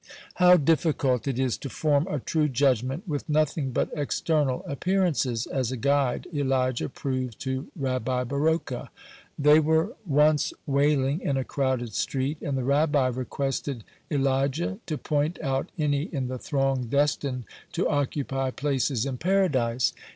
[0.39, 5.45] (94) How difficult it is to form a true judgment with nothing but external appearances
[5.45, 8.89] as a guide, Elijah proved to Rabbi Baroka.
[9.37, 15.37] They were once waling in a crowded street, and the Rabbi requested Elijah to point
[15.39, 17.43] out any in the throng destined
[17.73, 19.93] to occupy places in Paradise.